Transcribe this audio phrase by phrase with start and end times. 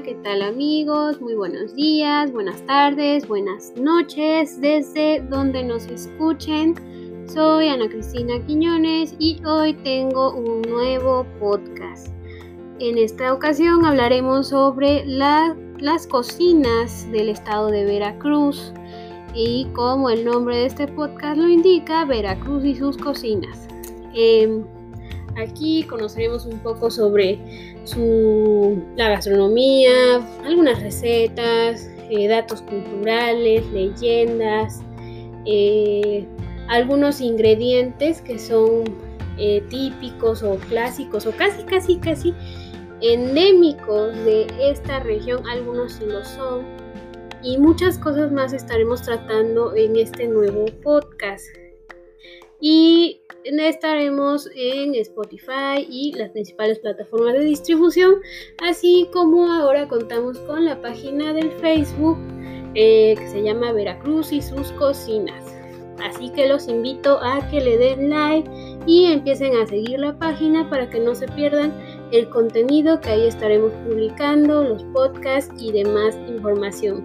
[0.00, 1.20] ¿qué tal amigos?
[1.20, 6.74] Muy buenos días, buenas tardes, buenas noches, desde donde nos escuchen.
[7.26, 12.08] Soy Ana Cristina Quiñones y hoy tengo un nuevo podcast.
[12.78, 18.72] En esta ocasión hablaremos sobre las cocinas del estado de Veracruz
[19.34, 23.68] y como el nombre de este podcast lo indica, Veracruz y sus cocinas.
[24.14, 24.64] Em,
[25.36, 27.38] aquí conoceremos un poco sobre
[28.96, 34.82] la gastronomía, algunas recetas, eh, datos culturales, leyendas,
[35.46, 36.26] eh,
[36.68, 38.84] algunos ingredientes que son
[39.38, 42.34] eh, típicos o clásicos o casi, casi, casi
[43.00, 46.64] endémicos de esta región, algunos sí lo son,
[47.42, 51.61] y muchas cosas más estaremos tratando en este nuevo podcast.
[52.64, 58.14] Y estaremos en Spotify y las principales plataformas de distribución,
[58.62, 62.18] así como ahora contamos con la página del Facebook
[62.76, 65.44] eh, que se llama Veracruz y sus cocinas.
[66.04, 68.48] Así que los invito a que le den like
[68.86, 71.72] y empiecen a seguir la página para que no se pierdan
[72.12, 77.04] el contenido que ahí estaremos publicando, los podcasts y demás información.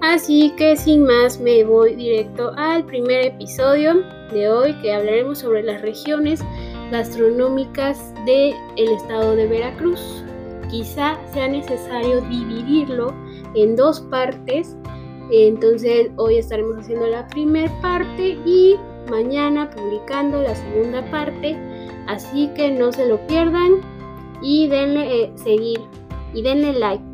[0.00, 4.02] Así que sin más me voy directo al primer episodio
[4.32, 6.40] de hoy que hablaremos sobre las regiones
[6.90, 10.24] gastronómicas del estado de Veracruz.
[10.70, 13.12] Quizá sea necesario dividirlo
[13.54, 14.76] en dos partes,
[15.30, 18.76] entonces hoy estaremos haciendo la primera parte y
[19.10, 21.56] mañana publicando la segunda parte,
[22.06, 23.80] así que no se lo pierdan
[24.42, 25.80] y denle eh, seguir
[26.34, 27.11] y denle like.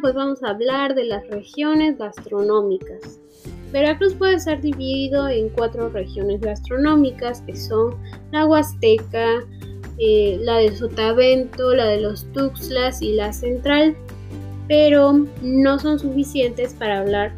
[0.00, 3.20] Pues vamos a hablar de las regiones gastronómicas.
[3.72, 7.96] Veracruz puede ser dividido en cuatro regiones gastronómicas que son
[8.32, 9.44] la Huasteca,
[9.98, 13.94] eh, la de Sotavento, la de los Tuxtlas y la Central,
[14.68, 17.32] pero no son suficientes para hablar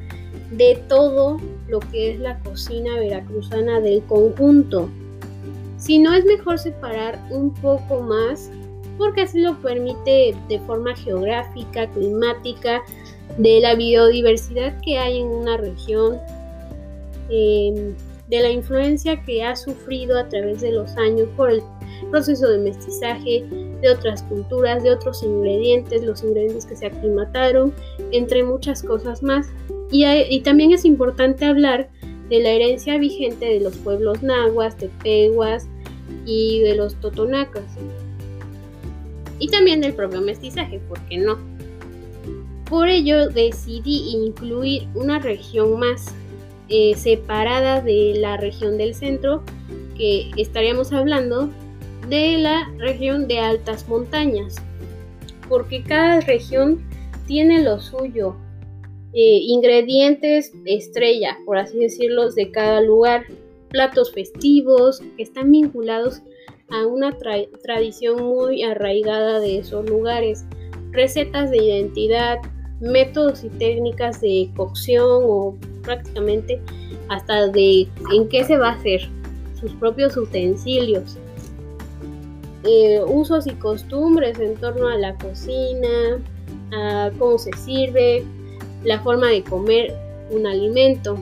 [0.52, 1.38] de todo
[1.68, 4.88] lo que es la cocina veracruzana del conjunto.
[5.78, 8.50] Si no es mejor separar un poco más
[9.00, 12.82] porque así lo permite de forma geográfica, climática,
[13.38, 16.18] de la biodiversidad que hay en una región,
[17.30, 17.94] em,
[18.28, 21.62] de la influencia que ha sufrido a través de los años por el
[22.10, 23.44] proceso de mestizaje
[23.80, 27.72] de otras culturas, de otros ingredientes, los ingredientes que se aclimataron,
[28.12, 29.48] entre muchas cosas más.
[29.90, 31.88] Y, y también es importante hablar
[32.28, 35.68] de la herencia vigente de los pueblos nahuas, tepehuas
[36.26, 37.64] y de los totonacas
[39.40, 41.38] y también del propio mestizaje, ¿por qué no?
[42.68, 46.14] Por ello decidí incluir una región más
[46.68, 49.42] eh, separada de la región del centro,
[49.96, 51.50] que estaríamos hablando
[52.08, 54.56] de la región de altas montañas,
[55.48, 56.80] porque cada región
[57.26, 58.36] tiene lo suyo,
[59.12, 63.24] eh, ingredientes estrella, por así decirlo, de cada lugar,
[63.68, 66.22] platos festivos que están vinculados
[66.70, 67.16] a una
[67.62, 70.44] tradición muy arraigada de esos lugares,
[70.92, 72.38] recetas de identidad,
[72.80, 76.60] métodos y técnicas de cocción o prácticamente
[77.08, 79.08] hasta de en qué se va a hacer,
[79.60, 81.18] sus propios utensilios,
[82.64, 86.18] eh, usos y costumbres en torno a la cocina,
[86.72, 88.24] a cómo se sirve,
[88.84, 89.94] la forma de comer
[90.30, 91.18] un alimento.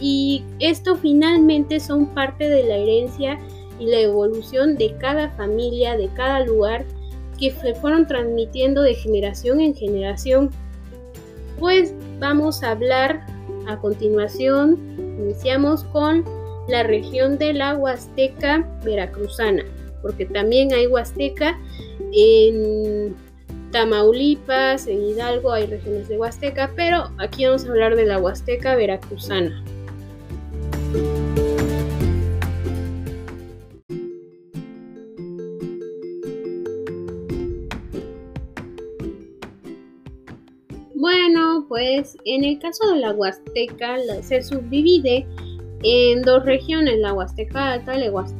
[0.00, 3.38] Y esto finalmente son parte de la herencia
[3.78, 6.84] y la evolución de cada familia, de cada lugar,
[7.38, 10.50] que se fueron transmitiendo de generación en generación.
[11.58, 13.24] Pues vamos a hablar
[13.66, 14.78] a continuación,
[15.20, 16.24] iniciamos con
[16.68, 19.64] la región de la Huasteca Veracruzana,
[20.02, 21.58] porque también hay Huasteca
[22.12, 23.14] en
[23.72, 28.76] Tamaulipas, en Hidalgo hay regiones de Huasteca, pero aquí vamos a hablar de la Huasteca
[28.76, 29.62] Veracruzana.
[41.78, 45.24] Pues en el caso de la Huasteca se subdivide
[45.84, 47.94] en dos regiones, la Huasteca Alta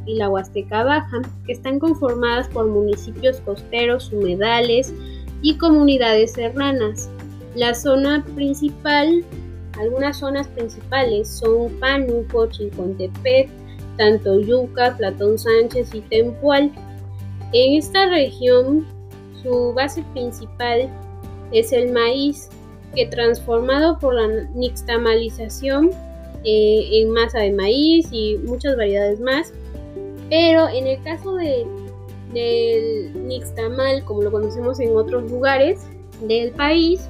[0.07, 4.93] y la Huasteca Baja, que están conformadas por municipios costeros, humedales
[5.43, 7.09] y comunidades serranas.
[7.55, 9.25] La zona principal,
[9.79, 13.49] algunas zonas principales son Pánuco, Chicontepec,
[13.99, 16.73] Tanto Yuca, Platón Sánchez y Tempual.
[17.53, 18.85] En esta región
[19.45, 20.89] su base principal
[21.53, 22.51] es el maíz,
[22.95, 25.91] que transformado por la nixtamalización
[26.45, 29.53] eh, en masa de maíz y muchas variedades más.
[30.31, 31.67] Pero en el caso de,
[32.33, 35.81] del nixtamal, como lo conocemos en otros lugares
[36.27, 37.09] del país,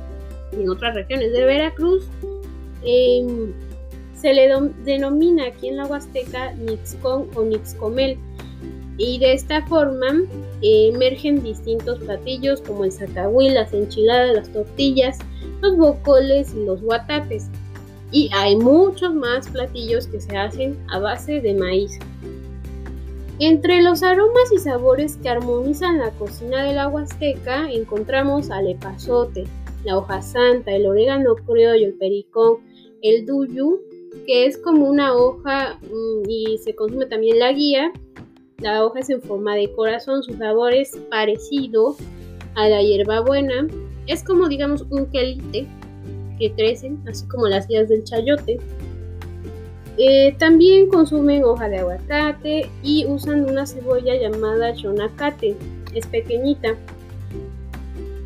[0.53, 2.09] en otras regiones de Veracruz,
[2.85, 3.53] em,
[4.15, 4.49] se le
[4.85, 8.19] denomina aquí en la Huasteca Nixcon o Nixcomel.
[8.99, 10.23] Y de esta forma
[10.61, 15.19] emergen distintos platillos como el zacahuil, las enchiladas, las tortillas,
[15.63, 17.49] los bocoles y los guatapes.
[18.11, 21.99] Y hay muchos más platillos que se hacen a base de maíz.
[23.41, 29.45] Entre los aromas y sabores que armonizan la cocina de la Huasteca encontramos al epazote,
[29.85, 32.57] la hoja santa, el orégano criollo, el pericón,
[33.01, 33.81] el duyu,
[34.27, 37.93] que es como una hoja mm, y se consume también la guía.
[38.61, 41.97] La hoja es en forma de corazón, su sabor es parecido
[42.57, 43.69] a la hierbabuena.
[44.09, 45.69] Es como digamos un quelite
[46.41, 48.59] que crecen, así como las guías del chayote.
[49.97, 55.57] Eh, también consumen hoja de aguacate y usan una cebolla llamada chonacate,
[55.95, 56.75] es pequeñita.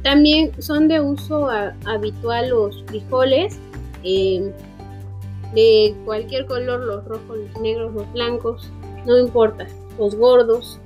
[0.03, 1.51] También son de uso
[1.85, 3.59] habitual los frijoles
[4.03, 4.51] eh,
[5.55, 8.73] de cualquier color, los rojos, los negros, los blancos,
[9.05, 9.67] no importa,
[9.99, 10.79] los gordos.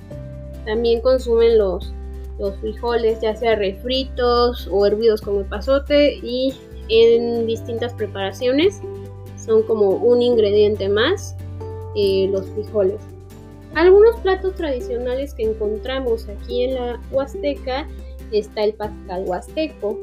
[0.65, 1.93] También consumen los,
[2.39, 6.53] los frijoles, ya sea refritos o hervidos como el pasote y
[6.89, 8.81] en distintas preparaciones.
[9.37, 11.35] Son como un ingrediente más
[11.95, 12.99] eh, los frijoles.
[13.75, 17.87] Algunos platos tradicionales que encontramos aquí en la Huasteca
[18.31, 19.97] está el pascal huasteco,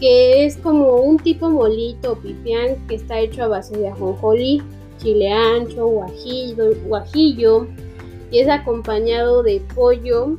[0.00, 4.62] que es como un tipo molito o pipián que está hecho a base de ajonjolí,
[4.98, 7.66] chile ancho, guajillo, guajillo
[8.34, 10.36] y es acompañado de pollo.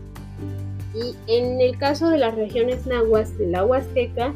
[0.94, 4.34] Y en el caso de las regiones nahuas de la Huasteca,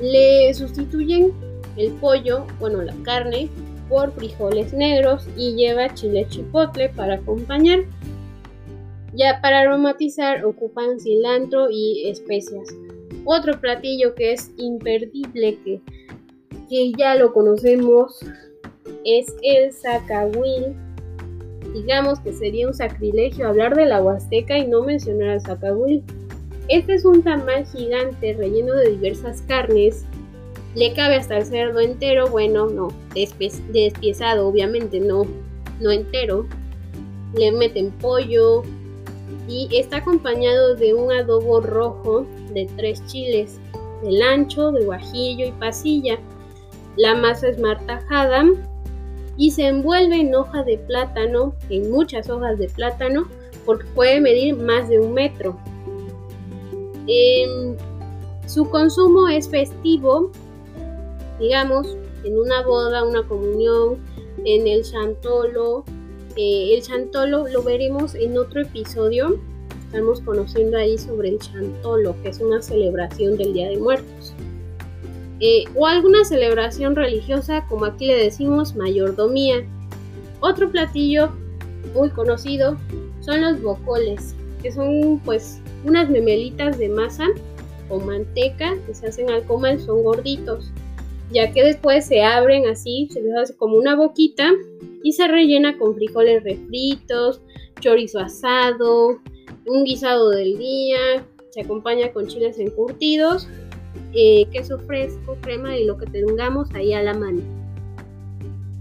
[0.00, 1.32] le sustituyen
[1.76, 3.48] el pollo, bueno, la carne,
[3.88, 7.80] por frijoles negros y lleva chile chipotle para acompañar.
[9.12, 12.68] Ya para aromatizar ocupan cilantro y especias.
[13.24, 15.80] Otro platillo que es imperdible, que,
[16.70, 18.20] que ya lo conocemos,
[19.04, 20.76] es el zacahuil.
[21.72, 26.02] Digamos que sería un sacrilegio hablar de la huasteca y no mencionar al zacahuil.
[26.68, 30.04] Este es un tamal gigante relleno de diversas carnes.
[30.74, 32.88] Le cabe hasta el cerdo entero, bueno, no,
[34.38, 35.26] obviamente, no,
[35.80, 36.46] no entero.
[37.34, 38.62] Le meten pollo
[39.48, 43.58] y está acompañado de un adobo rojo de tres chiles,
[44.02, 46.18] del ancho, de guajillo y pasilla.
[46.96, 48.44] La masa es martajada
[49.36, 53.26] y se envuelve en hoja de plátano, en muchas hojas de plátano,
[53.64, 55.58] porque puede medir más de un metro.
[57.06, 57.76] Em,
[58.46, 60.30] su consumo es festivo,
[61.38, 63.98] digamos, en una boda, una comunión,
[64.44, 65.84] en el chantolo.
[66.36, 69.38] Eh, el chantolo lo veremos en otro episodio
[69.92, 74.32] estamos conociendo ahí sobre el Chantolo, que es una celebración del Día de Muertos.
[75.40, 79.66] Eh, o alguna celebración religiosa, como aquí le decimos mayordomía.
[80.40, 81.30] Otro platillo
[81.94, 82.76] muy conocido
[83.20, 87.26] son los bocoles, que son pues unas memelitas de masa
[87.88, 90.70] o manteca que se hacen al comer, son gorditos,
[91.32, 94.50] ya que después se abren así, se les hace como una boquita
[95.02, 97.40] y se rellena con frijoles refritos,
[97.80, 99.20] chorizo asado,
[99.66, 103.48] un guisado del día, se acompaña con chiles encurtidos,
[104.14, 107.40] eh, queso fresco, crema y lo que tengamos ahí a la mano.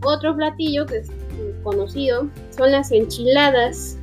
[0.04, 1.12] Otro platillo que es
[1.64, 3.98] conocido son las enchiladas.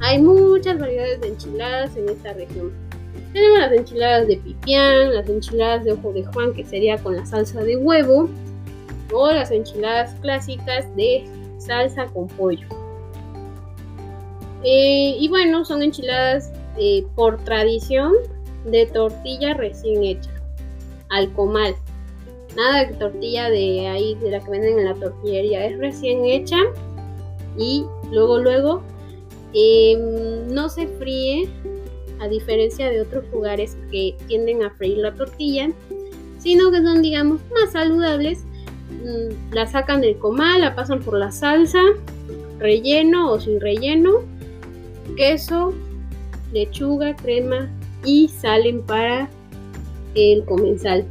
[0.00, 2.72] hay muchas variedades de enchiladas en esta región.
[3.32, 7.24] Tenemos las enchiladas de pipián, las enchiladas de ojo de Juan, que sería con la
[7.24, 8.28] salsa de huevo,
[9.12, 11.24] o las enchiladas clásicas de
[11.58, 12.66] salsa con pollo.
[14.64, 18.14] Eh, y bueno, son enchiladas eh, por tradición
[18.64, 20.30] de tortilla recién hecha,
[21.08, 21.74] al comal.
[22.56, 26.58] Nada de tortilla de ahí, de la que venden en la tortillería, es recién hecha
[27.56, 28.82] y luego, luego
[29.52, 31.48] em, no se fríe,
[32.20, 35.70] a diferencia de otros lugares que tienden a freír la tortilla,
[36.38, 38.44] sino que son, digamos, más saludables.
[38.90, 41.80] Mm, la sacan del comal, la pasan por la salsa,
[42.58, 44.20] relleno o sin relleno
[45.16, 45.72] queso,
[46.52, 47.68] lechuga, crema
[48.04, 49.28] y salen para
[50.14, 51.04] el comensal.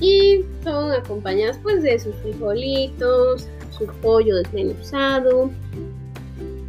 [0.00, 5.50] Y son acompañadas pues de sus frijolitos, su pollo desmenuzado.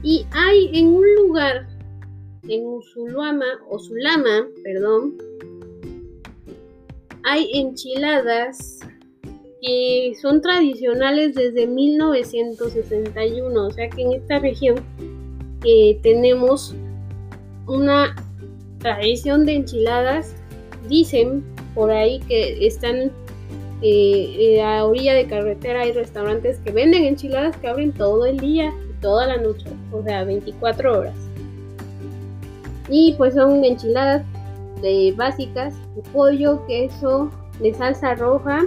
[0.03, 1.67] Y hay en un lugar
[2.47, 5.17] en Usulama, o Sulama, perdón,
[7.23, 8.79] hay enchiladas
[9.61, 14.77] que son tradicionales desde 1961, o sea que en esta región
[15.65, 16.73] eh, tenemos
[17.67, 18.15] una
[18.95, 20.33] tradición de enchiladas.
[20.87, 21.43] Dicen
[21.75, 23.11] por ahí que están
[23.81, 28.73] eh, a orilla de carretera, hay restaurantes que venden enchiladas que abren todo el día
[29.01, 31.15] toda la noche, o sea, 24 horas.
[32.89, 34.23] Y pues son enchiladas
[35.15, 37.29] básicas de pollo, queso,
[37.59, 38.65] de salsa roja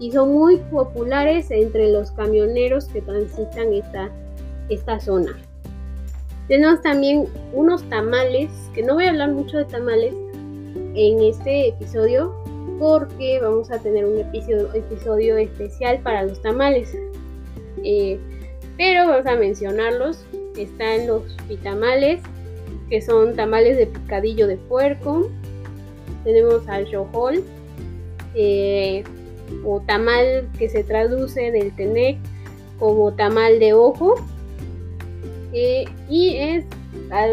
[0.00, 4.10] y son muy populares entre los camioneros que transitan esta,
[4.68, 5.36] esta zona.
[6.48, 10.14] Tenemos también unos tamales, que no voy a hablar mucho de tamales
[10.94, 12.34] en este episodio
[12.78, 16.96] porque vamos a tener un episodio, episodio especial para los tamales.
[17.82, 18.18] Eh,
[18.76, 20.24] pero vamos a mencionarlos.
[20.56, 22.20] Están los pitamales,
[22.88, 25.30] que son tamales de picadillo de puerco.
[26.24, 27.42] Tenemos al yohol,
[28.34, 29.04] eh,
[29.64, 32.18] o tamal que se traduce del tenec
[32.78, 34.14] como tamal de ojo.
[35.54, 36.64] Eh, y es,
[37.10, 37.26] a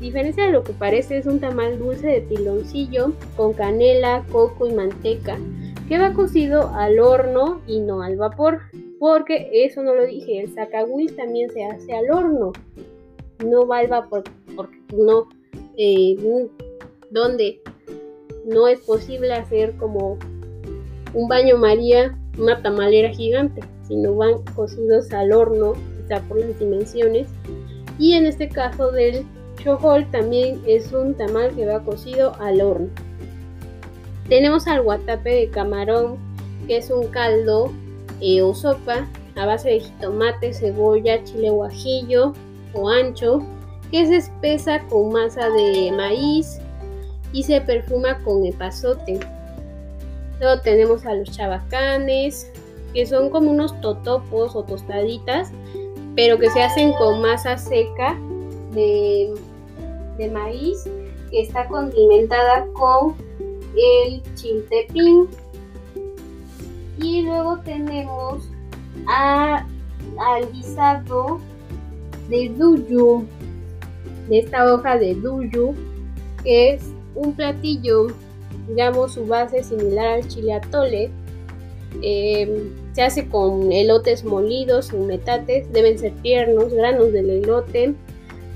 [0.00, 4.74] diferencia de lo que parece, es un tamal dulce de piloncillo con canela, coco y
[4.74, 5.38] manteca
[5.88, 8.60] que va cocido al horno y no al vapor.
[8.98, 12.52] Porque eso no lo dije, el zacahuil también se hace al horno,
[13.44, 14.24] no va al vapor,
[14.56, 15.28] porque no,
[15.76, 16.16] eh,
[17.10, 17.60] donde
[18.44, 20.18] no es posible hacer como
[21.14, 27.28] un baño María, una tamalera gigante, sino van cocidos al horno, quizá por las dimensiones
[27.98, 29.26] y en este caso del
[29.62, 32.88] chohol también es un tamal que va cocido al horno.
[34.28, 36.16] Tenemos al guatape de camarón,
[36.66, 37.72] que es un caldo
[38.20, 42.32] eh, o sopa a base de jitomate, cebolla, chile guajillo
[42.74, 43.42] o ancho,
[43.90, 46.60] que se espesa con masa de maíz
[47.32, 49.20] y se perfuma con epazote.
[50.40, 52.50] Luego tenemos a los chabacanes,
[52.92, 55.52] que son como unos totopos o tostaditas
[56.18, 58.18] pero que se hacen con masa seca
[58.72, 59.32] de,
[60.32, 60.82] maíz
[61.30, 63.14] que está condimentada con
[63.76, 65.28] el chiltepín.
[67.00, 68.50] Y luego tenemos
[69.06, 71.38] al guisado
[72.28, 73.24] de duyu,
[74.28, 75.72] de esta hoja de duyu,
[76.42, 76.82] que es
[77.14, 78.08] un platillo,
[78.66, 81.12] digamos, su base similar al chile atole.
[82.02, 87.94] Eh, se hace con elotes molidos o metates, deben ser tiernos, granos del elote,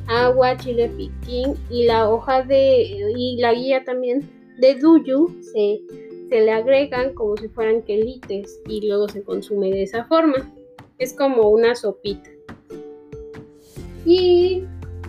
[0.08, 5.82] agua, chile piquín y la hoja de y la guía también de duyu se,
[6.28, 10.52] se le agregan como si fueran quelites y luego se consume de esa forma.
[10.98, 12.28] Es como una sopita.
[14.04, 14.64] Y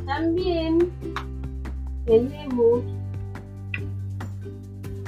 [0.05, 0.91] también
[2.05, 2.83] tenemos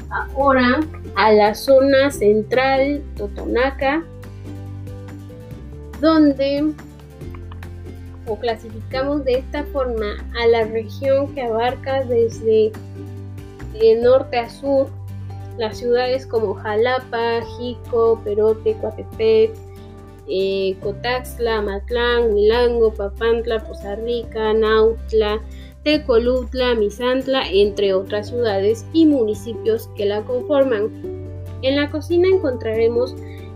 [0.09, 0.79] ahora
[1.13, 4.03] a la zona central Totonaca
[5.99, 6.73] donde
[8.27, 12.71] o clasificamos de esta forma a la región que abarca desde
[13.73, 14.87] de norte a sur
[15.57, 19.51] las ciudades como Jalapa, Jico, Perote, Coatepec,
[20.27, 25.39] eh, Cotaxla, Matlán, Milango, Papantla, Poza Rica, Nautla,
[25.83, 30.89] Tecolutla, Misantla, entre otras ciudades y municipios que la conforman.
[31.61, 33.15] En la cocina encontraremos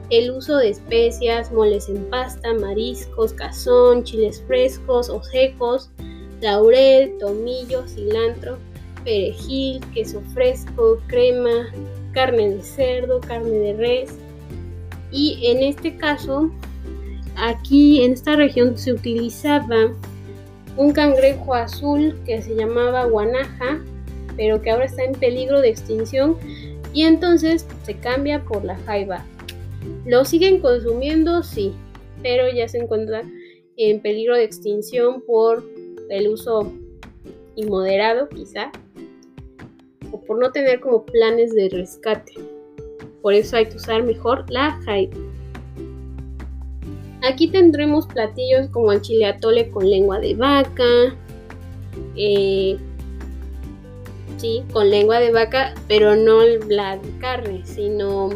[0.09, 5.89] el uso de especias, moles en pasta, mariscos, cazón, chiles frescos o secos,
[6.41, 8.57] laurel, tomillo, cilantro,
[9.03, 11.67] perejil, queso fresco, crema,
[12.11, 14.15] carne de cerdo, carne de res.
[15.11, 16.51] Y en este caso,
[17.35, 19.91] aquí en esta región se utilizaba
[20.77, 23.79] un cangrejo azul que se llamaba guanaja,
[24.35, 26.37] pero que ahora está en peligro de extinción
[26.93, 29.25] y entonces se cambia por la jaiba.
[30.05, 31.43] ¿Lo siguen consumiendo?
[31.43, 31.73] Sí,
[32.21, 33.23] pero ya se encuentra
[33.77, 35.63] en peligro de extinción por
[36.09, 36.71] el uso
[37.55, 38.71] inmoderado quizá,
[40.11, 42.33] o por no tener como planes de rescate.
[43.21, 45.17] Por eso hay que usar mejor la jaiba.
[47.21, 51.15] Aquí tendremos platillos como el chile atole con lengua de vaca,
[52.15, 52.77] eh,
[54.37, 58.29] sí, con lengua de vaca, pero no la carne, sino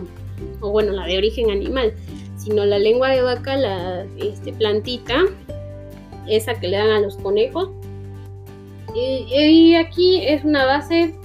[0.61, 1.93] o bueno, la de origen animal,
[2.37, 5.21] sino la lengua de vaca, la este, plantita,
[6.27, 7.69] esa que le dan a los conejos.
[8.95, 11.15] Y, aquí es una base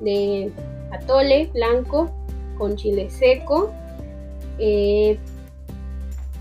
[0.00, 0.50] de
[0.90, 2.10] atole blanco
[2.58, 3.72] con chile seco,
[4.58, 5.16] eh,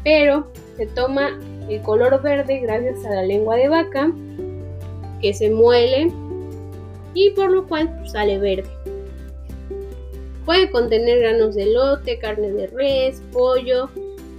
[0.03, 0.47] pero
[0.77, 4.11] se toma el color verde gracias a la lengua de vaca
[5.21, 6.11] que se muele
[7.13, 8.69] y por lo cual sale verde.
[10.45, 13.89] Puede contener granos de lote, carne de res, pollo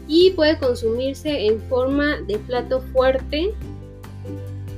[0.08, 3.54] y puede consumirse en forma de plato fuerte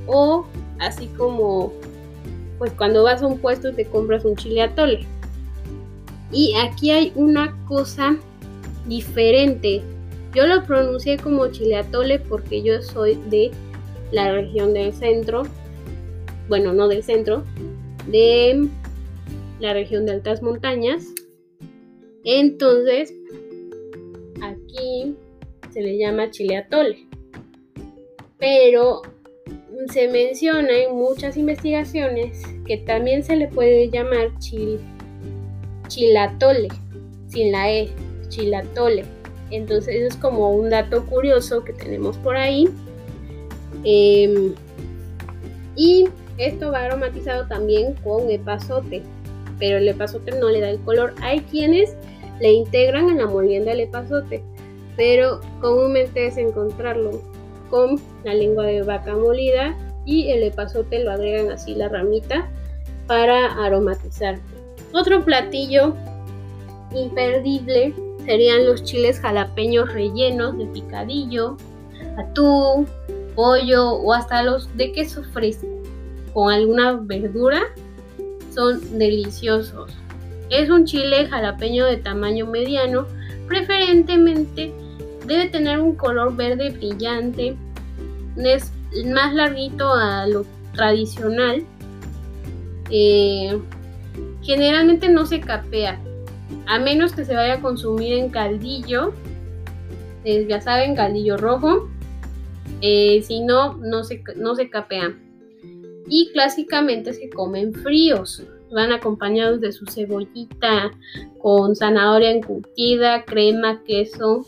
[0.07, 0.45] o
[0.79, 1.73] así como
[2.57, 5.05] pues cuando vas a un puesto te compras un chile atole.
[6.31, 8.17] Y aquí hay una cosa
[8.87, 9.81] diferente.
[10.33, 13.51] Yo lo pronuncié como chile atole porque yo soy de
[14.11, 15.43] la región del centro.
[16.47, 17.43] Bueno, no del centro,
[18.07, 18.67] de
[19.59, 21.05] la región de altas montañas.
[22.23, 23.13] Entonces,
[24.41, 25.15] aquí
[25.71, 27.07] se le llama chile atole.
[28.37, 29.01] Pero
[29.91, 34.31] se menciona en muchas investigaciones que también se le puede llamar
[35.87, 36.69] chilatole,
[37.27, 37.89] sin la E,
[38.29, 39.05] chilatole.
[39.51, 42.67] Entonces es como un dato curioso que tenemos por ahí.
[43.83, 44.53] Em,
[45.75, 46.07] y
[46.37, 49.03] esto va aromatizado también con epazote,
[49.59, 51.13] pero el epazote no le da el color.
[51.21, 51.95] Hay quienes
[52.39, 54.43] le integran en la molienda el epazote,
[54.95, 57.21] pero comúnmente es encontrarlo
[57.69, 62.49] con la lengua de vaca molida y el epazote lo agregan así la ramita
[63.07, 64.39] para aromatizar.
[64.93, 65.93] Otro platillo
[66.93, 67.93] imperdible
[68.25, 71.57] serían los chiles jalapeños rellenos de picadillo,
[72.17, 72.87] atún,
[73.35, 75.67] pollo o hasta los de queso fresco
[76.33, 77.61] con alguna verdura.
[78.55, 79.91] Son deliciosos.
[80.49, 83.05] Es un chile jalapeño de tamaño mediano,
[83.47, 84.73] preferentemente
[85.25, 87.57] debe tener un color verde brillante,
[88.37, 88.71] es
[89.05, 91.63] más larguito a lo tradicional.
[92.89, 93.59] Eh,
[94.41, 95.99] generalmente no se capea,
[96.67, 99.13] a menos que se vaya a consumir en caldillo,
[100.23, 101.89] eh, ya saben, caldillo rojo.
[102.81, 105.19] Eh, si no, no se, no se capean.
[106.07, 108.43] Y clásicamente se comen fríos.
[108.71, 110.91] Van acompañados de su cebollita
[111.39, 114.45] con zanahoria encurtida, crema, queso.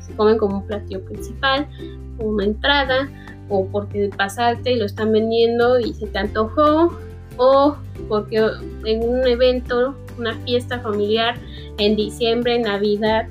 [0.00, 1.68] Se comen como un platillo principal,
[2.16, 3.08] como una entrada,
[3.48, 6.98] o porque pasaste y lo están vendiendo y se te antojó,
[7.36, 7.76] o
[8.08, 8.44] porque
[8.84, 11.36] en un evento una fiesta familiar
[11.78, 13.26] en diciembre, Navidad,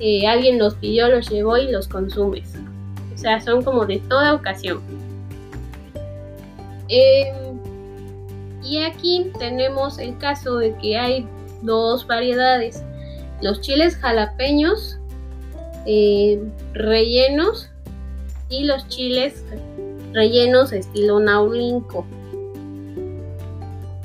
[0.00, 2.54] eh, alguien los pidió, los llevó y los consumes.
[3.14, 4.80] O sea, son como de toda ocasión.
[6.88, 7.58] Em,
[8.62, 11.26] y aquí tenemos el caso de que hay
[11.62, 12.82] dos variedades.
[13.40, 14.98] Los chiles jalapeños
[15.86, 16.40] eh,
[16.74, 17.68] rellenos
[18.48, 19.44] y los chiles
[20.12, 22.06] rellenos estilo naulinco.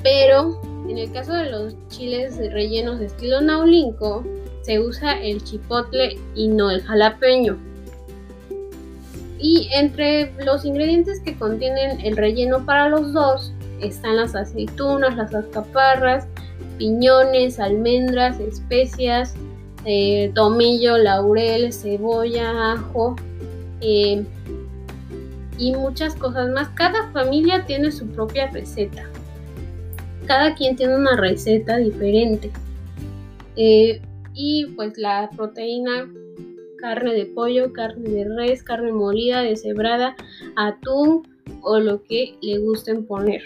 [0.02, 4.24] Pero en el caso de los chiles rellenos estilo naulinco,
[4.62, 7.67] se usa el chipotle y no el jalapeño.
[9.38, 15.34] Y entre los ingredientes que contienen el relleno para los dos están las aceitunas, las
[15.34, 16.26] alcaparras,
[16.78, 19.34] piñones, almendras, especias,
[19.84, 23.14] eh, tomillo, laurel, cebolla, ajo
[23.80, 24.24] eh,
[25.56, 26.68] y muchas cosas más.
[26.70, 29.08] Cada familia tiene su propia receta
[30.28, 32.52] cada quien tiene una receta diferente.
[33.56, 34.00] Eh,
[34.34, 36.08] y pues la proteína,
[36.78, 40.16] carne de pollo, carne de res, carne molida, deshebrada,
[40.56, 41.22] atún
[41.62, 43.42] o lo que le gusten poner.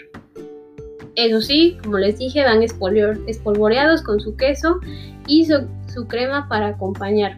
[1.15, 4.79] Eso sí, como les dije, van espolvoreados con su queso
[5.27, 7.37] y su, crema para acompañar.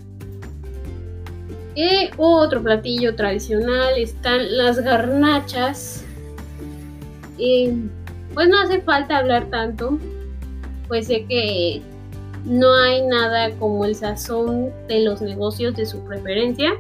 [1.76, 6.06] Y otro platillo tradicional están las garnachas.
[7.38, 7.76] Eh,
[8.34, 10.00] pues no hace falta hablar tanto,
[10.88, 11.82] pues sé que
[12.46, 16.74] no hay nada como el sazón de los negocios de su preferencia.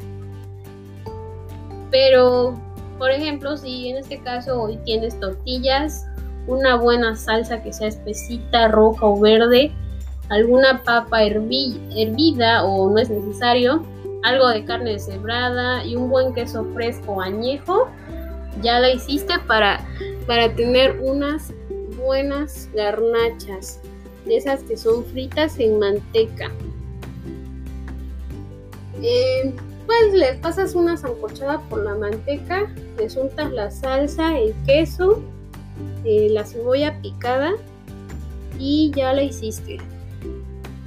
[1.91, 2.53] Pero,
[2.97, 6.05] por ejemplo, si en este caso hoy tienes tortillas,
[6.47, 9.71] una buena salsa que sea espesita, roja o verde,
[10.29, 13.83] alguna papa hervida o no es necesario,
[14.23, 17.87] algo de carne deshebrada y un buen queso fresco añejo,
[18.61, 19.85] ya la hiciste para
[20.27, 21.53] para tener unas
[21.97, 23.79] buenas garnachas,
[24.25, 26.51] de esas que son fritas en manteca.
[29.01, 29.53] Eh,
[29.85, 35.21] pues le pasas una zancochada por la manteca, le untas la salsa, el queso,
[36.03, 37.53] eh, la cebolla picada
[38.59, 39.77] y ya la hiciste.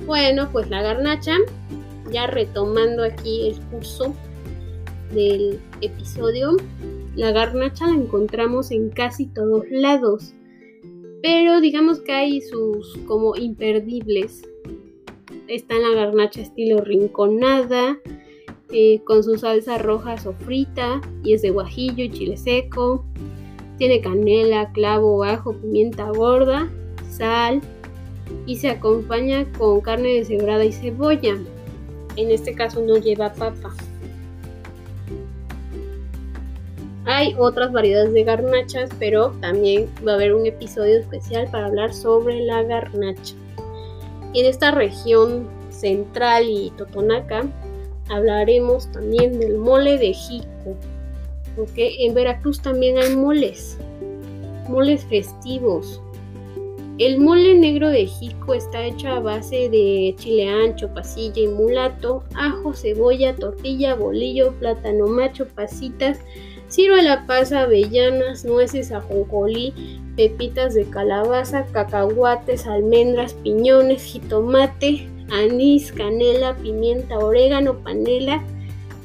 [0.06, 1.36] Bueno, pues la garnacha,
[2.10, 4.14] ya retomando aquí el curso
[5.12, 6.56] del episodio,
[7.14, 10.34] la garnacha la encontramos en casi todos lados,
[11.22, 14.48] pero digamos que hay sus como imperdibles.
[15.46, 17.98] Está en la garnacha estilo rinconada,
[18.70, 23.04] eh, con su salsa roja sofrita y es de guajillo y chile seco.
[23.78, 26.70] Tiene canela, clavo, ajo, pimienta gorda,
[27.10, 27.60] sal
[28.46, 31.36] y se acompaña con carne deshebrada y cebolla.
[32.16, 33.74] En este caso no lleva papa.
[37.10, 41.94] Hay otras variedades de garnachas, pero también va a haber un episodio especial para hablar
[41.94, 43.34] sobre la garnacha.
[44.34, 47.46] en esta región central y Totonaca
[48.10, 50.76] hablaremos también del mole de jico.
[51.56, 53.78] Porque en Veracruz también hay moles,
[54.68, 56.02] moles festivos.
[56.98, 62.22] El mole negro de jico está hecho a base de chile ancho, pasilla y mulato,
[62.34, 66.18] ajo, cebolla, tortilla, bolillo, plátano macho, pasitas,
[66.76, 69.72] la pasa, avellanas, nueces, ajonjolí,
[70.16, 78.42] pepitas de calabaza, cacahuates, almendras, piñones, jitomate, anís, canela, pimienta, orégano, panela,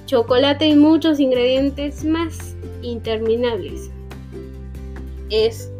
[0.06, 3.90] chocolate y muchos ingredientes más interminables.
[5.30, 5.72] Es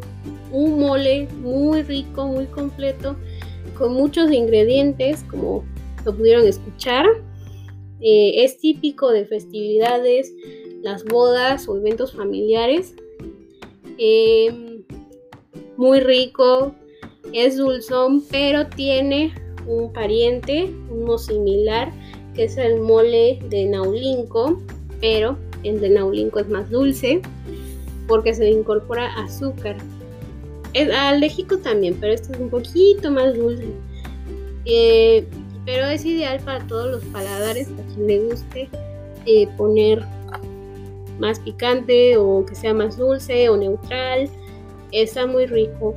[0.50, 3.16] un mole muy rico, muy completo,
[3.76, 5.64] con muchos ingredientes, como
[6.04, 7.06] lo pudieron escuchar.
[8.00, 10.32] Eh, es típico de festividades,
[10.84, 12.94] las bodas o eventos familiares.
[13.98, 14.84] Em,
[15.76, 16.74] muy rico,
[17.32, 19.34] es dulzón, pero tiene
[19.66, 21.90] un pariente, uno similar,
[22.34, 24.60] que es el mole de Naulinco,
[25.00, 27.22] pero el de Naulinco es más dulce
[28.06, 29.76] porque se le incorpora azúcar.
[30.74, 31.24] Es, al
[31.62, 33.68] también, pero este es un poquito más dulce.
[34.66, 35.24] Eh,
[35.64, 38.68] pero es ideal para todos los paladares, a quien le guste
[39.24, 40.04] eh, poner
[41.18, 44.28] más picante o que sea más dulce o neutral.
[44.92, 45.94] Está muy rico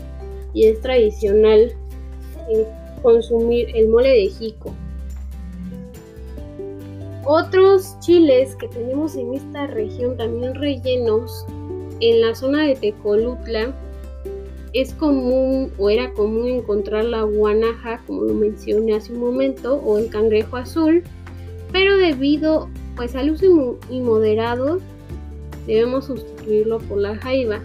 [0.54, 1.74] y es tradicional
[2.50, 2.68] eh,
[3.02, 4.74] consumir el mole de jico.
[7.26, 11.46] Otros chiles que tenemos en esta región también rellenos
[12.00, 13.74] en la zona de Tecolutla
[14.74, 19.98] es común o era común encontrar la guanaja, como lo mencioné hace un momento, o
[19.98, 21.04] el cangrejo azul,
[21.72, 24.80] pero debido pues al uso inmoderado
[25.68, 27.60] debemos sustituirlo por la jaiba,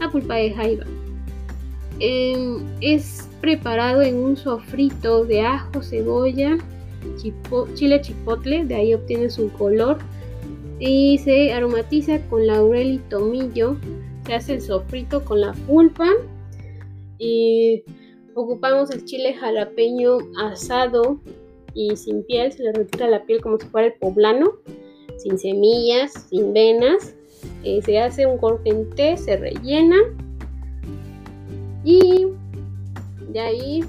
[0.00, 0.84] la pulpa de jaiba.
[2.00, 6.58] Em, es preparado en un sofrito de ajo, cebolla,
[7.74, 9.98] chile chipotle, de ahí obtiene su color
[10.80, 13.76] y se aromatiza con laurel y tomillo.
[14.26, 16.08] Se hace el sofrito con la pulpa
[17.18, 17.82] y
[18.34, 21.20] ocupamos el chile jalapeño asado
[21.74, 24.52] y sin piel, se le retira la piel como si fuera el poblano,
[25.16, 27.14] sin semillas, sin venas
[27.64, 29.96] eh, se hace un corte en té, se rellena
[31.84, 32.26] y
[33.30, 33.84] de ahí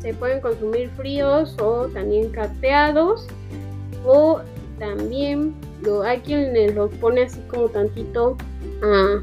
[0.00, 3.26] se pueden consumir fríos o también capeados
[4.06, 4.40] o
[4.78, 8.36] también lo, hay quien lo pone así como tantito
[8.82, 9.22] a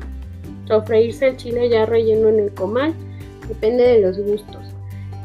[0.68, 2.94] sofreírse el chile ya relleno en el comal,
[3.48, 4.66] depende de los gustos.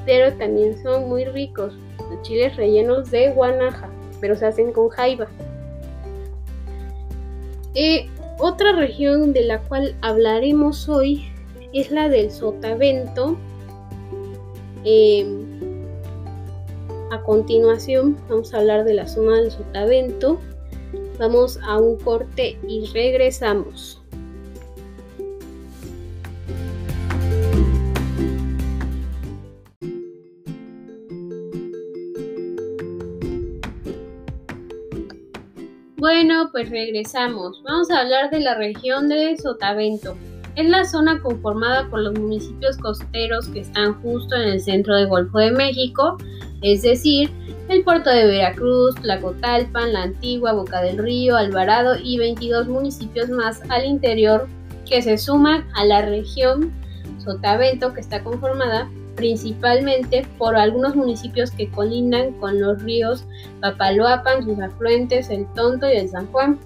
[0.06, 1.74] Pero también son muy ricos
[2.10, 3.88] los chiles rellenos de guanaja,
[4.20, 5.26] pero se hacen con jaiba.
[7.74, 8.08] Eh,
[8.42, 11.32] otra región de la cual hablaremos hoy
[11.72, 13.38] es la del Sotavento.
[14.84, 15.46] Em,
[17.12, 20.40] a continuación vamos a hablar de la zona del Sotavento.
[21.20, 24.01] Vamos a un corte y regresamos.
[36.24, 37.60] Bueno, pues regresamos.
[37.64, 40.16] Vamos a hablar de la región de Sotavento.
[40.54, 45.08] Es la zona conformada por los municipios costeros que están justo en el centro del
[45.08, 46.18] Golfo de México,
[46.62, 47.28] es decir,
[47.68, 53.60] el puerto de Veracruz, Tlacotalpan, La Antigua, Boca del Río, Alvarado y 22 municipios más
[53.68, 54.46] al interior
[54.88, 56.72] que se suman a la región
[57.18, 63.24] Sotavento que está conformada principalmente por algunos municipios que colindan con los ríos
[63.60, 66.58] Papaloapan, sus afluentes, el Tonto y el San Juan.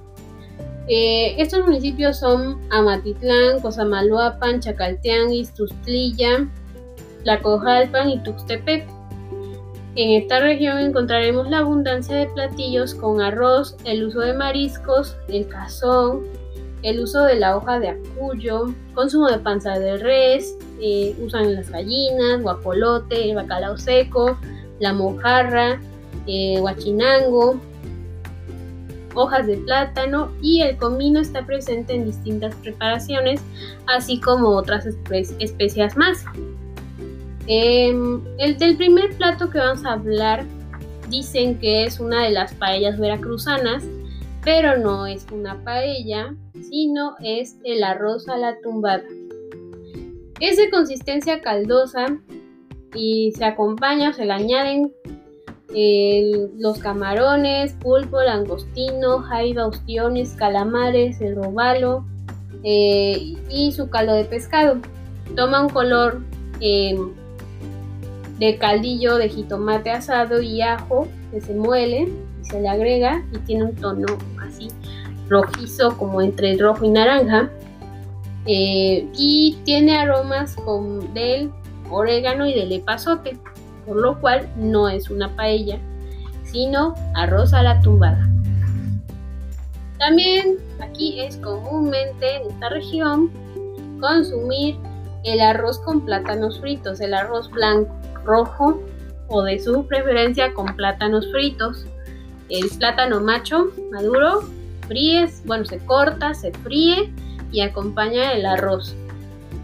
[0.89, 6.49] Eh, estos municipios son Amatitlán, Cosamaloapan, Chacaltianguis, Tustlilla,
[7.25, 8.87] Tlacojalpan y Tuxtepec.
[9.97, 15.49] En esta región encontraremos la abundancia de platillos con arroz, el uso de mariscos, el
[15.49, 16.25] cazón,
[16.83, 21.71] el uso de la hoja de acuyo, consumo de panza de res, eh, usan las
[21.71, 24.39] gallinas, guapolote, el bacalao seco,
[24.81, 25.81] la mojarra,
[26.27, 27.61] eh, guachinango,
[29.15, 33.41] hojas de plátano y el comino está presente en distintas preparaciones,
[33.87, 34.87] así como otras
[35.39, 36.25] especias más.
[37.47, 40.45] Em, el del primer plato que vamos a hablar
[41.09, 43.85] dicen que es una de las paellas veracruzanas
[44.47, 46.33] pero no es una paella,
[46.71, 49.03] sino es el arroz a la tumbada.
[50.41, 52.07] Es de consistencia caldosa
[52.95, 54.93] y se acompaña o se le añaden
[56.59, 62.05] los camarones, pulpo, langostino, jaiba, ostiones, calamares, el robalo
[62.63, 64.79] eh, y su caldo de pescado.
[65.35, 66.23] Toma un color
[66.61, 67.13] em,
[68.39, 72.09] de caldillo de jitomate asado y ajo que se muele
[72.41, 74.07] y se le agrega y tiene un tono
[74.41, 74.69] así
[75.29, 77.51] rojizo como entre rojo y naranja.
[78.47, 81.51] Eh, y tiene aromas con del
[81.91, 83.37] orégano y del epazote
[83.87, 85.79] por lo cual no es una paella,
[86.45, 88.29] sino arroz a la tumbada.
[89.99, 93.31] También aquí es comúnmente en esta región
[94.01, 94.77] consumir
[95.25, 98.83] el arroz con plátanos fritos, el arroz blanco, rojo
[99.29, 101.87] o de su preferencia con plátanos fritos.
[102.49, 104.43] El plátano macho maduro
[104.87, 107.13] fríes, bueno, se corta, se fríe
[107.53, 108.95] y acompaña el arroz.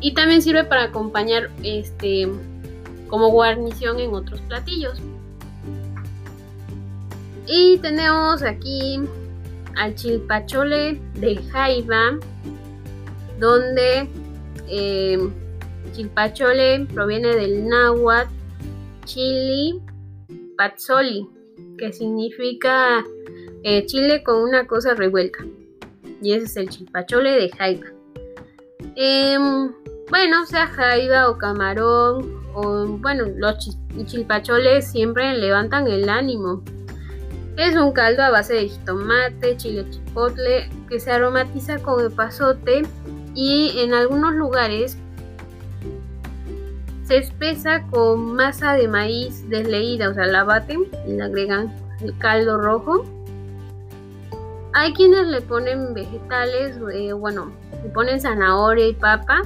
[0.00, 2.28] Y también sirve para acompañar este
[3.08, 4.98] como guarnición en otros platillos.
[7.46, 9.00] Y tenemos aquí
[9.76, 12.18] al chilpachole de jaiba,
[13.38, 14.08] donde
[14.68, 15.18] eh,
[15.92, 18.30] chilpachole proviene del náhuatl
[19.04, 19.80] chili
[20.56, 21.28] patzoli,
[21.78, 23.04] que significa
[23.64, 25.38] eh, chile con una cosa revuelta.
[26.22, 27.86] Y ese es el chilpachole de jaiba.
[28.96, 29.72] Em,
[30.08, 33.58] bueno, sea jaiba o camarón o bueno, los
[34.06, 36.62] chilpacholes siempre levantan el ánimo.
[37.56, 42.82] Es un caldo a base de jitomate, chile chipotle, que se aromatiza con epazote
[43.34, 44.96] y en algunos lugares
[47.04, 52.16] se espesa con masa de maíz desleída, o sea, la baten y le agregan el
[52.18, 53.04] caldo rojo.
[54.74, 59.42] Hay quienes le ponen vegetales, eh, bueno, le ponen zanahoria y papa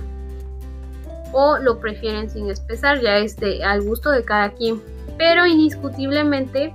[1.32, 4.80] o lo prefieren sin espesar, ya es al gusto de cada quien.
[5.18, 6.72] Pero indiscutiblemente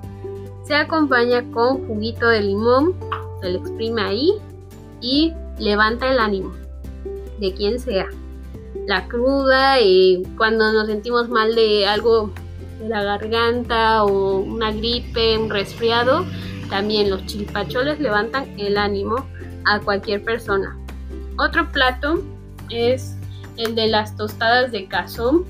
[0.65, 2.95] se acompaña con juguito de limón,
[3.41, 4.33] se le exprime ahí
[4.99, 6.53] y levanta el ánimo
[7.39, 8.07] de quien sea.
[8.87, 12.31] La cruda y cuando nos sentimos mal de algo
[12.79, 16.25] de la garganta o una gripe, un resfriado,
[16.71, 19.27] también los chilpacholes levantan el ánimo
[19.65, 20.75] a cualquier persona.
[21.37, 22.23] Otro plato
[22.69, 23.15] es
[23.57, 25.45] el de las tostadas de cazón,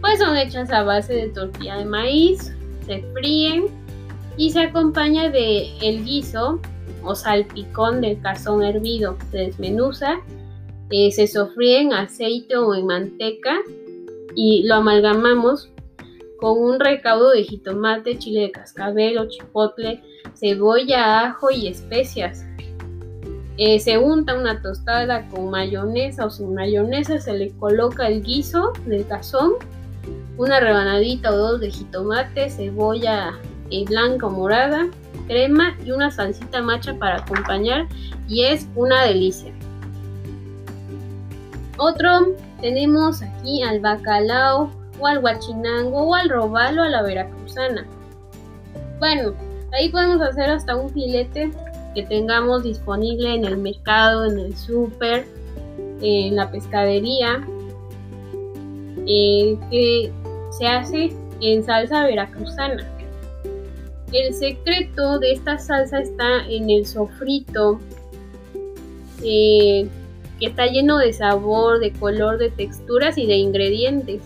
[0.00, 2.52] pues son hechas a base de tortilla de maíz,
[2.86, 3.66] se fríen
[4.38, 6.58] y se acompaña de el guiso
[7.04, 9.18] o salpicón del cazón hervido.
[9.30, 10.16] Se desmenuza,
[10.90, 13.58] eh, se sofríe en aceite o en manteca
[14.34, 15.70] y lo amalgamamos
[16.38, 20.02] con un recaudo de jitomate, chile de cascabel o chipotle,
[20.34, 22.44] cebolla, ajo y especias.
[23.58, 28.72] Eh, se unta una tostada con mayonesa o sin mayonesa, se le coloca el guiso
[28.84, 29.52] del cazón,
[30.36, 33.32] una rebanadita o dos de jitomate, cebolla
[33.70, 34.88] eh, blanca o morada,
[35.26, 37.86] crema y una salsita macha para acompañar
[38.28, 39.52] y es una delicia.
[41.78, 47.86] Otro tenemos aquí al bacalao o al guachinango o al robalo a la veracruzana.
[48.98, 49.34] Bueno,
[49.76, 51.50] ahí podemos hacer hasta un filete
[51.94, 55.26] que tengamos disponible en el mercado, en el súper,
[56.00, 57.46] en la pescadería,
[59.06, 60.12] eh, que
[60.50, 62.86] se hace en salsa veracruzana.
[64.12, 67.80] El secreto de esta salsa está en el sofrito,
[69.22, 69.88] eh,
[70.38, 74.22] que está lleno de sabor, de color, de texturas y de ingredientes.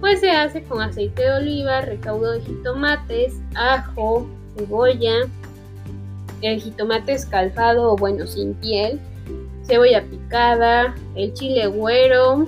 [0.00, 5.28] Pues se hace con aceite de oliva, recaudo de jitomates, ajo, cebolla,
[6.42, 9.00] el jitomate escalfado o bueno, sin piel,
[9.64, 12.46] cebolla picada, el chile güero,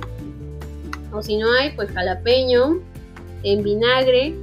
[1.13, 2.81] o si no hay, pues jalapeño,
[3.45, 4.35] en vinagre,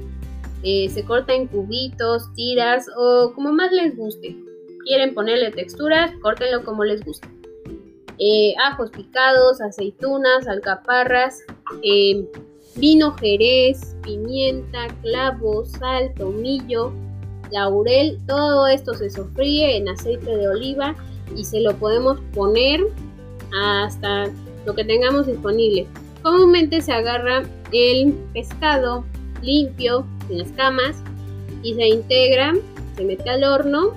[0.63, 4.38] eh, se corta en cubitos, tiras o como más les guste.
[4.86, 7.28] Quieren ponerle texturas, córtenlo como les guste.
[8.19, 11.39] Eh, ajos picados, aceitunas, alcaparras,
[11.84, 12.26] eh,
[12.76, 16.93] vino jerez, pimienta, clavos, sal, tomillo,
[17.52, 20.96] laurel, todo esto se sofríe en aceite de oliva
[21.36, 22.82] y se lo podemos poner
[23.54, 24.30] hasta
[24.66, 25.88] lo que tengamos disponible.
[26.22, 29.04] Comúnmente se agarra el pescado
[29.42, 31.02] limpio, sin escamas,
[31.64, 32.54] y se integra,
[32.96, 33.92] se mete al horno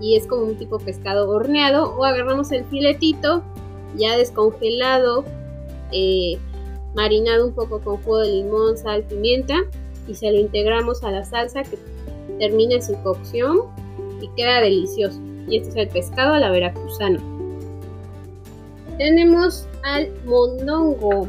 [0.00, 3.42] y es como un tipo pescado horneado o agarramos el filetito
[3.96, 5.24] ya descongelado,
[5.92, 6.38] eh,
[6.94, 9.56] marinado un poco con jugo de limón, sal, pimienta
[10.06, 11.78] y se lo integramos a la salsa que
[12.38, 13.58] termina su cocción
[14.20, 15.20] y queda delicioso.
[15.48, 17.18] y este es el pescado a la veracruzana.
[18.98, 21.28] Tenemos al mondongo.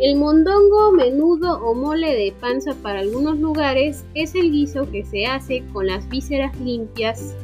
[0.00, 5.26] El mondongo, menudo o mole de panza para algunos lugares es el guiso que se
[5.26, 7.36] hace con las vísceras limpias,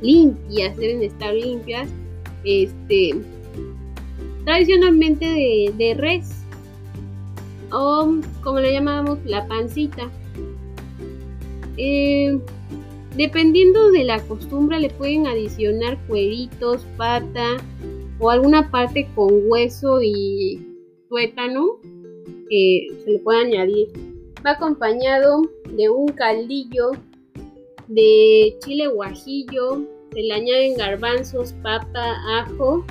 [0.00, 1.88] limpias, deben estar limpias,
[2.44, 3.14] este,
[4.44, 5.26] tradicionalmente
[5.76, 6.30] de, res
[7.70, 10.10] o como le llamamos la pancita.
[11.76, 12.38] Eh,
[13.16, 17.56] dependiendo de la costumbre le pueden adicionar cueritos, pata
[18.18, 20.60] o alguna parte con hueso y
[21.08, 21.78] tuétano
[22.48, 23.88] que se le puede añadir.
[24.44, 25.42] Va acompañado
[25.76, 26.92] de un caldillo
[27.88, 29.82] de chile guajillo,
[30.12, 32.84] se le añaden garbanzos, papa, ajo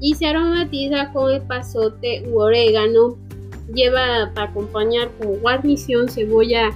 [0.00, 3.18] y se aromatiza con el pasote u orégano.
[3.72, 6.70] Lleva para acompañar como guarnición cebolla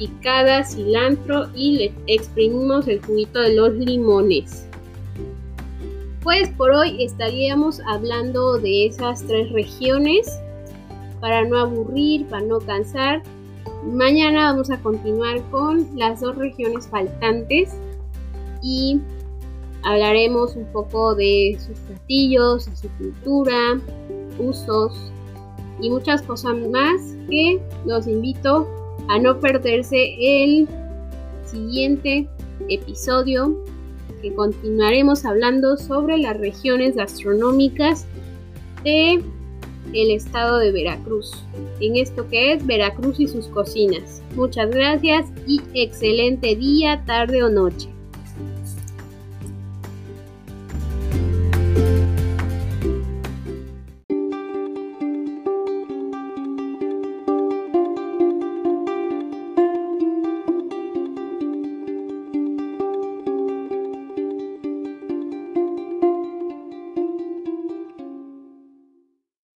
[0.00, 4.66] picada, cilantro y le exprimimos el juguito de los limones.
[6.22, 10.26] Pues por hoy estaríamos hablando de esas tres regiones
[11.20, 13.22] para no aburrir, para no cansar.
[13.84, 17.74] Mañana vamos a continuar con las dos regiones faltantes
[18.62, 19.00] y
[19.82, 23.78] hablaremos un poco de sus platillos, su cultura,
[24.38, 25.12] usos
[25.82, 28.79] y muchas cosas más que los invito
[29.10, 30.68] a no perderse el
[31.44, 32.28] siguiente
[32.68, 33.64] episodio
[34.22, 38.06] que continuaremos hablando sobre las regiones gastronómicas
[38.84, 39.20] de
[39.92, 41.32] el estado de Veracruz,
[41.80, 44.22] en esto que es Veracruz y sus cocinas.
[44.36, 47.88] Muchas gracias y excelente día, tarde o noche.